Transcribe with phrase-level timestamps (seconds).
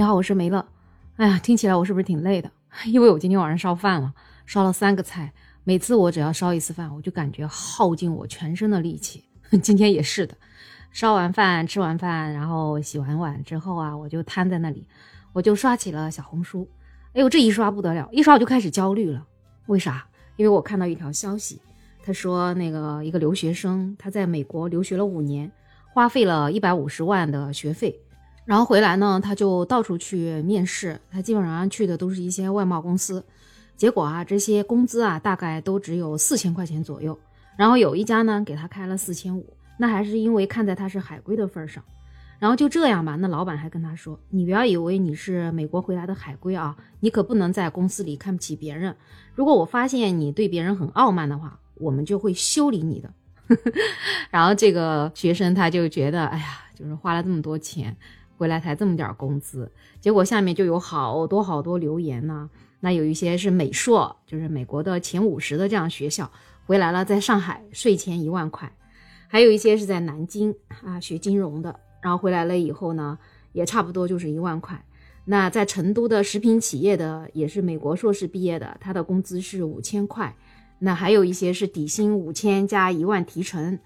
[0.00, 0.66] 你好，我是梅乐。
[1.16, 2.50] 哎呀，听起来我是不是挺累的？
[2.88, 4.14] 因为我今天晚上烧饭了，
[4.46, 5.30] 烧了三个菜。
[5.62, 9.22] 每次我只要烧一次饭，我就感觉耗尽我全身的力气。
[9.60, 10.34] 今天也是的，
[10.90, 14.88] 烧完饭、吃完饭，然后洗完碗之后啊，我就瘫在那里，
[15.34, 16.66] 我就刷起了小红书。
[17.12, 19.26] 哎呦，这一刷不得了，一刷我就开始焦虑了。
[19.66, 20.06] 为啥？
[20.36, 21.60] 因为我看到一条消息，
[22.02, 25.52] 他说那个一个留学生他在美国留学了五年，
[25.92, 28.00] 花费了一百五十万的学费。
[28.44, 33.24] 然后回来呢，他就到处去面试，他基本上去的都是一些外贸公司，
[33.76, 37.18] 结果啊，这些工资啊大概都只有四千块钱左右。
[37.56, 41.84] 然后有一家呢给他开了四千五，那还是因为看在他是海归的份上。
[42.38, 48.96] 然后就这样吧，那老板还跟他说：“你不要以为你是美国回来的海归啊，你可不能在公司里看不起别人。
[49.34, 53.12] 如果我发现你对别人很傲慢的话，我们就会修理你的。
[54.32, 57.94] ”然后这个学生他就觉得，哎呀，就是花了这么多钱。
[58.40, 62.48] 回来才这么点工资，结果下面就有好多好多留言呢。
[62.80, 66.30] 那有一些是美硕，就是美国的前五十的这样学校，
[66.64, 68.66] 回来了，在上海税前一万块；
[69.28, 73.18] 还有一些是在南京啊学金融的，然后回来了以后呢，
[73.52, 74.82] 也差不多就是一万块。
[75.26, 80.34] 那在成都的食品企业的，也是美国硕士毕业的，他的工资是五千块。
[80.78, 83.78] 那还有一些是底薪五千加一万提成。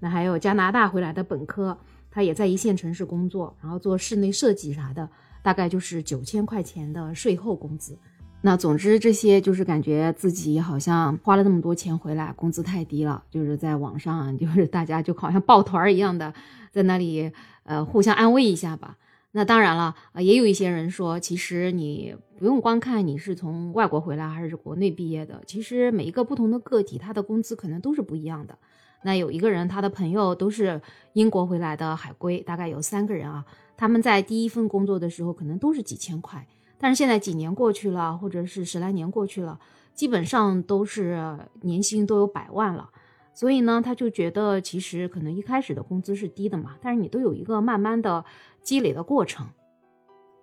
[0.00, 1.78] 那还有加拿大回来的本科。
[2.12, 5.08] 他也在一线城市工作，然后做室内设计啥的，
[5.42, 7.98] 大概就是九千块钱的税后工资。
[8.42, 13.24] 那总之这些就是感觉自己好像花了那么多钱回来，工资太低了。
[13.30, 16.34] 就是在网上，就是大家就好像抱团一样的
[16.70, 18.98] 在那里，呃，互相安慰一下吧。
[19.30, 28.58] 那当然了，也有一些人说，其实你不用光看你是从外国回来还是国内毕业的，其实每一个不同的个体，他的工资可能都是不一样的。
[29.02, 30.80] 那有一个人，他的朋友都是
[31.12, 33.44] 英国回来的海归，大概有三个人啊。
[33.76, 36.46] 他们在第一份工作的时候，可能都是几千块，
[36.78, 39.58] 但是现在几年过去了，或者是十来年过去了，
[39.92, 42.90] 基本上都是年薪都有百万了。
[43.34, 48.24] 所以呢，他就觉得其实可能一开始的工资是低的嘛，但是你都有一个慢慢的
[48.62, 49.46] 积累的过程。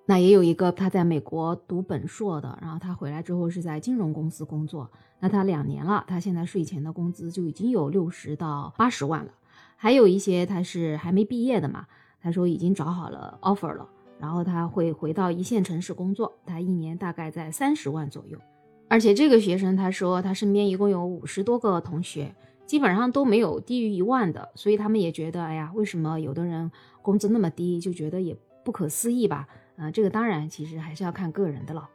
[0.10, 4.90] 那也有一个他在美国读本硕的，然后他回来之后是在金融公司工作。
[5.20, 9.32] 那他两年了，他现在税前的工资就已经有六十到八十万了。
[9.76, 11.86] 还有一些他是还没毕业的嘛，
[12.24, 13.88] 他说已经找好了 offer 了，
[14.20, 18.40] 然后他会回到一线城市工作，他一年大概在三十万左右。
[18.88, 22.34] 而且这个学生他说他身边一共有五十多个同学，
[22.66, 26.72] 基本上都没有低于一万的，所以他们也觉得，哎呀，为什么有的人
[27.04, 29.48] 工资那么低，就觉得也不可思议吧。
[29.80, 31.90] 啊，这个当然，其实还是要看个人的了。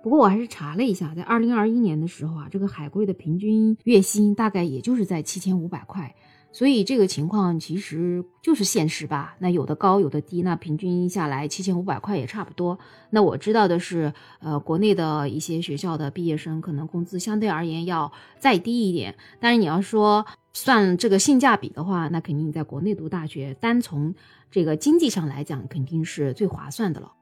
[0.00, 6.14] 不过我还是查了一下，在二零二一年的时候啊，这个海归的平均月薪大概也就是在七千五百块，
[6.50, 9.36] 所以这个情况其实就是现实吧。
[9.38, 12.78] 那有的高，有的低，那平均下来七千五百块也差不多。
[13.10, 24.14] 那我知道的是，呃，国内的一些学校的毕业生可能工资相对而言要再低一点，但是你要说算这个性价比的话，那肯定你在国内读大学，单从
[24.50, 27.12] 这个经济上来讲，肯定是最划算的了。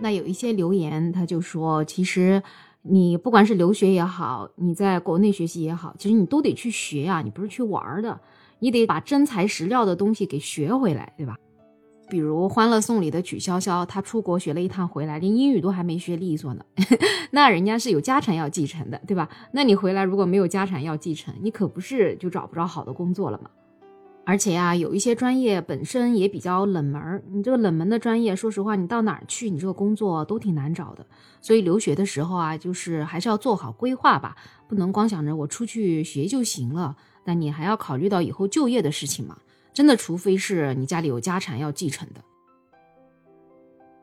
[0.00, 2.42] 那有一些留言，他就说，其实
[2.82, 8.20] 你不管是留学也好，你在国内学习也好，其实你都得去学呀，你不是去玩的，
[8.58, 11.36] 你得把真材实料的东西给学回来，对吧？
[12.10, 16.64] 比如《欢乐颂》里的曲筱绡，她出国学了一趟回来，连英语都还没学利索呢，
[17.30, 19.28] 那人家是有家产要继承的，对吧？
[19.52, 23.48] 那你回来如果没有家产要继承，你可不是就找不着好的工作了吗？
[24.24, 31.04] 而且呀，有一些专业本身也比较冷门你这个冷门的专业，说实话，你到哪儿去，你这个工作都挺难找的。
[31.40, 34.36] 所以留学的时候啊，就是还是要做好规划吧，
[34.68, 36.96] 不能光想着我出去学就行了。
[37.24, 39.36] 但你还要考虑到以后就业的事情嘛。
[39.72, 42.20] 真的，除非是你家里有家产要继承的。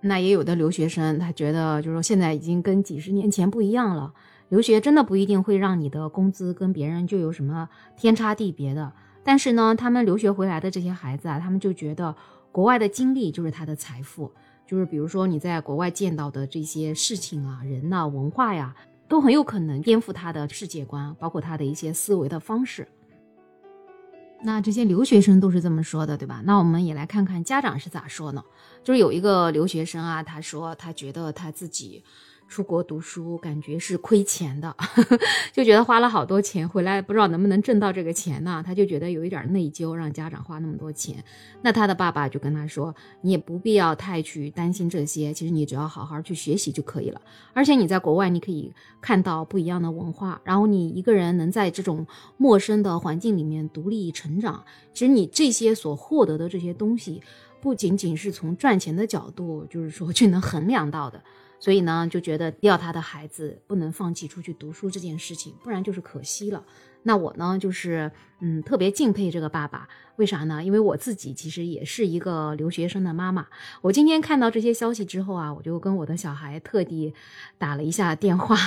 [0.02, 4.14] 那也有的留学生，他觉得就是说现在已经跟几十年前不一样了，
[4.50, 8.92] 留学真的不一定会让你的工资跟别人就有什么天差地别的。
[9.24, 12.16] 但是呢，他们留学回来的这些孩子啊，他们就觉得
[12.52, 14.32] 国外的经历就是他的财富，
[14.66, 18.76] 就是比如说你在国外见到的这些事情啊、人呐、文化呀，
[19.08, 22.88] 都很有可能颠覆他的世界观，包括他的一些思维的方式。
[24.42, 26.42] 那这些留学生都是这么说的，对吧？
[26.46, 28.44] 那我们也来看看家长是咋说呢？
[28.84, 32.04] 就是有一个留学生啊，他说他觉得他自己。
[32.50, 34.76] 出国读书感觉是亏钱的，
[35.54, 38.64] 就觉得花了好多钱回来不知道能不能挣到这个钱呢？
[38.66, 41.24] 他就觉得有一点内疚，让家长花那么多钱。
[41.62, 47.22] 那他的爸爸就跟他说：“你也不必要太去担心这些，其实你只要好好去学习就可以了。
[47.54, 52.08] 而且你在国外，你可以看到不一样的文化，然后你一个人能在这种
[52.38, 54.64] 陌生的环境里面独立成长。
[54.92, 57.22] 其实你这些所获得的这些东西，
[57.62, 61.22] 不仅仅是从赚钱的角度，就是说去能衡量到的。
[61.60, 66.64] 所以呢，就觉得要他的孩子不能放弃出去读书这件事情，不然就是可惜了。
[67.04, 68.12] 那我呢，就是
[68.42, 70.62] 嗯，特别敬佩这个爸爸，为啥呢？
[70.62, 73.48] 因为我自己其实也是一个留学生的妈妈。
[73.82, 77.14] 我今天看到这些消息之后啊，我就跟我的小孩特地
[77.58, 78.58] 打了一下电话，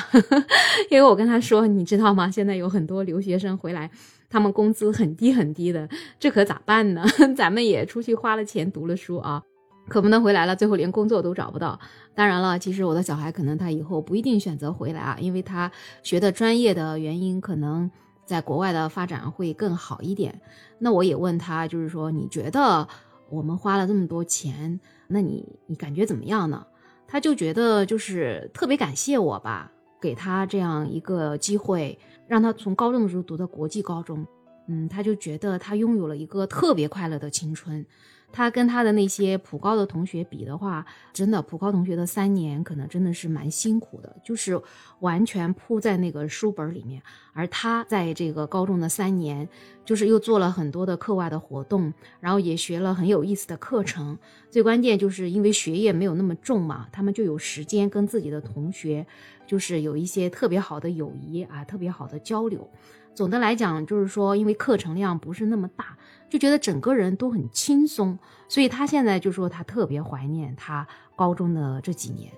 [0.91, 2.31] 因为我跟他说，你知道吗？
[2.31, 3.91] 现在有很多留学生回来，
[4.31, 5.87] 他们工资很低很低的，
[6.19, 7.05] 这可咋办呢？
[7.37, 9.43] 咱们也出去花了钱读了书啊。
[9.89, 11.79] 可不能回来了，最后连工作都找不到。
[12.15, 15.71] 当然了，其实我的小孩可能他以后不一定选择回来啊，因为他
[16.03, 17.91] 学的专业的原因，可能
[18.25, 20.41] 在国外的发展会更好一点。
[20.79, 22.87] 那我也问他，就是说你觉得
[23.31, 26.65] 我们花了这么多钱，那你你感觉怎么样呢？
[27.09, 29.71] 他就觉得就是特别感谢我吧，
[30.01, 34.27] 给他这样一个机会，让他从高中的时候读的国际高中，
[34.69, 37.85] 嗯，他就觉得他拥有了一个特别快乐的青春。
[38.33, 44.61] 他跟他的那些普高的同学比的话，真的普高同学的三年可能真的是蛮辛苦的，就是
[45.01, 47.03] 完全扑在那个书本里面，
[47.35, 49.47] 而他在这个高中的三年，
[49.85, 54.19] 就是又做了很多的课外的活动，然后也学了很有意思的课程。
[54.51, 59.07] 最关键就是因为学业没有那么重嘛，他们就有时间跟自己的同学，
[59.47, 62.69] 就是有一些特别好的友谊啊，特别好的交流。
[63.15, 65.97] 总的来讲，就是说因为课程量不是那么大。
[66.31, 68.19] 就觉得整个人都很轻松，
[68.49, 72.33] 所以他现在就说他特别怀念他高中的这几年，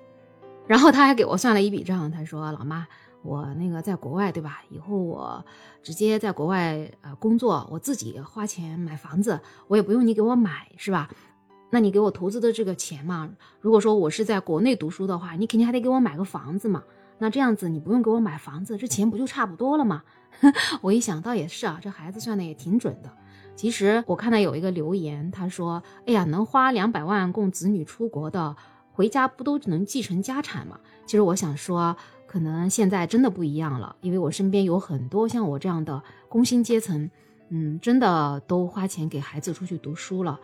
[0.67, 2.89] 然后他还给我算了一笔账，他说：“老妈，
[3.23, 4.63] 我那个在国外对吧？
[4.69, 5.45] 以后我
[5.81, 9.39] 直接在国外呃工作，我自己花钱买房子，
[9.69, 11.09] 我也不用你给我买，是吧？
[11.71, 13.31] 那你给我投资的这个钱嘛，
[13.61, 16.83] 如果说我是在国内读书的话，你肯定还得给我买个房子嘛。
[17.19, 20.03] 那这样子你不用给我买房子，这钱不就差不多了吗？
[20.83, 23.11] 我一想到也是啊，这孩子算的也挺准的。”
[23.57, 28.57] 其实我看到有一个留言，他说：“哎呀，能花两百万供子女出国的，
[28.93, 31.97] 回家不都能继承家产吗？”其实我想说，
[32.27, 37.09] 可能现在真的不一样了，因为我身边有很多像我这样的工薪阶层，
[37.51, 40.41] 嗯，真的都花钱给孩子出去读书了。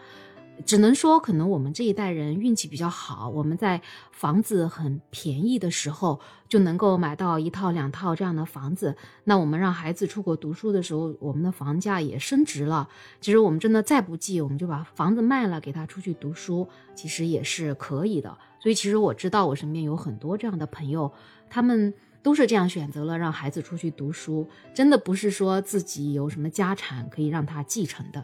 [0.67, 3.81] 只能说，可能我们这一代人运气比较好，我们在
[4.13, 8.97] 房子很便宜的时候就能够买到一套两套这样的房子。
[9.25, 12.89] 那我们让孩子出国读书的时候，我们的房价也升值了。
[13.21, 18.37] 其实我们真的再不济，我们就把房子卖了，给他出去读书，其实也是可以的。
[18.61, 21.11] 所以，其实我知道我身边有很多这样的朋友，
[21.49, 21.93] 他们
[22.23, 28.23] 都是这样选择了让孩子出去读书，真的不是说自己有什么家产可以让他继承的。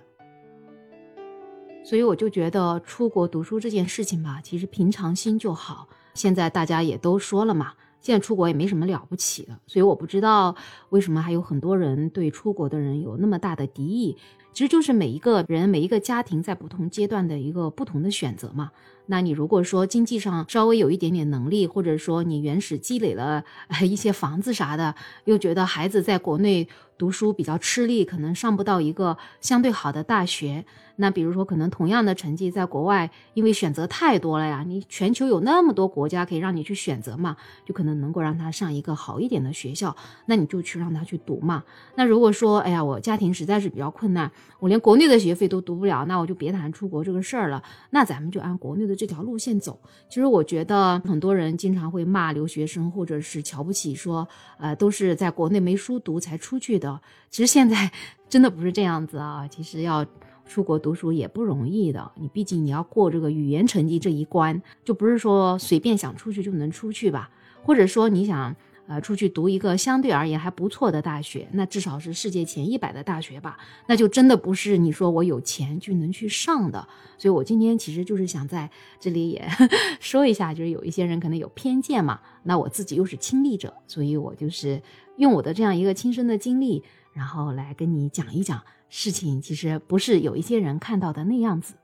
[1.87, 5.87] 所以我就觉得出国读书这件事情吧，其实平常心就好。
[6.15, 9.57] 现在大家也都说了嘛，现在出国也没什么了不起的。
[9.69, 10.57] 所以我不知道
[10.89, 14.17] 为什么还有很多人对出国的人有那么大的敌意。
[14.53, 18.73] 其实就是每一个人、每一个家庭在不同阶段的一个不同的选择嘛。
[19.05, 23.45] 那你如果说经济上稍微有一点点能力，或者说你原始积累了
[23.83, 24.95] 一些房子啥的，
[25.27, 26.67] 又觉得孩子在国内
[26.99, 30.65] 读书比较吃力，可能上不到一个相对好的大学。
[30.97, 39.95] 那比如说，可能同样的成绩在国外，因为选择太多了呀，你全球有那么多国家可以让你去选择嘛，就可能能够让他上一个好一点的学校，
[40.25, 41.63] 那你就去让他去读嘛。
[41.97, 47.63] 那如果说，哎呀，我家庭实在是比较困难，我连国内的学费都读不了，那我就别谈出国这个事儿了。
[47.91, 49.79] 那咱们就按国内的这条路线走。
[50.09, 54.27] 其实我觉得很多人经常会骂留学生，或者是瞧不起，说，
[54.59, 56.99] 呃，都是在国内没书读才出去的。
[57.29, 57.91] 其实现在
[58.31, 60.07] 真的不是这样子啊，其实要。
[60.47, 67.29] 出国读书也不容易的，你毕竟你要过这个语言成绩这一关，就不是说随便想出去就能出去吧？
[67.63, 68.55] 或者说你想
[68.87, 73.59] 呃出去读一个相对而言还不错的大学，那至少是世界前一百的大学吧？
[73.89, 76.87] 那就真的不是你说我有钱就能去上的。
[77.19, 79.45] 所以我今天其实就是想在这里也
[79.99, 84.81] 说一下，就是有一些人可能有偏见嘛，那我自己又是亲历者，所以我就是
[85.17, 88.63] 用我的这样一个亲身的经历，然后来跟你讲一讲。
[88.89, 91.75] 事情其实不是有一些人看到的那样子。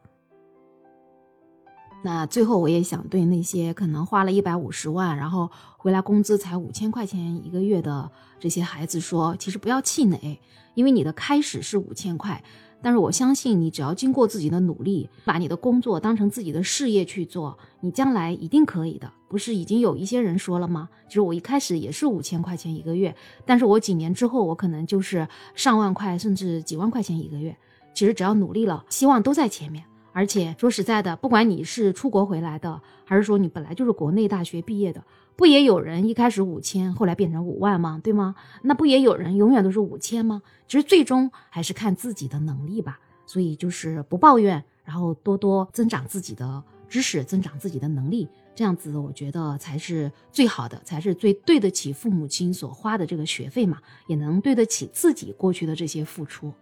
[2.05, 10.41] 那最后我也想对那些可能花了一百五十万，然后回来工资才五千块钱一个月的这些孩子说，其实不要气馁，
[10.75, 12.43] 因为你的开始是五千块。
[12.83, 19.11] 但是我相信你，只要经过自己的努力，把你的工作当成自己的事业去做，你将来一定可以的。
[19.29, 20.89] 不是已经有一些人说了吗？
[21.09, 23.15] 就是我一开始也是五千块钱一个月，
[23.47, 27.57] 但是我几年之后，我可能就是上万块，甚至几万块钱一个月。
[27.95, 29.85] 其实只要努力了，希望都在前面。
[30.15, 35.03] 而且说实在的，不管你是出国回来的，还是说你本来就是国内大学毕业的，
[35.37, 38.01] 不也有人一开始五千，后来变成五万吗？
[38.03, 38.35] 对吗？
[38.63, 40.43] 那不也有人永远都是五千吗？
[40.69, 43.01] 其实最终还是看自己的能力吧。
[43.25, 56.53] 所以就是不抱怨，然后多多增长自己的知识，增长自己的能力，这样子我觉得才是最好的，才是最对得起父母亲所花的这个学费嘛，也能对得起自己过去的这些付出。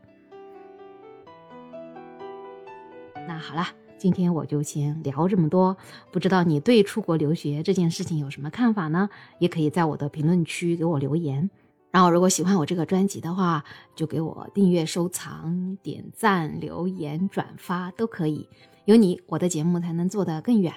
[3.27, 3.67] 那好了，
[4.01, 5.77] 今天我就先聊这么多。
[6.11, 9.11] 不知道你对出国留学这件事情有什么看法呢？
[9.39, 11.51] 也可以在我的评论区给我留言。
[11.91, 13.63] 然后，如果喜欢我这个专辑的话，
[13.95, 18.49] 就给我订阅、收藏、点赞、留言、转发都可以。
[18.87, 20.73] 有你，我的节目才能做得更远。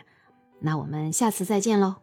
[0.59, 2.02] 那我们下次再见喽。